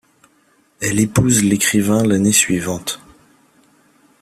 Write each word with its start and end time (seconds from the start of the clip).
Elle 0.81 0.99
épouse 0.99 1.43
l'écrivain 1.43 2.03
l'année 2.03 2.31
suivante. 2.31 2.99